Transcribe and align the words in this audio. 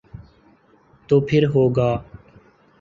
تو 1.09 1.15
پھر 1.27 1.43
ہو 1.53 1.63
گا۔ 1.69 1.89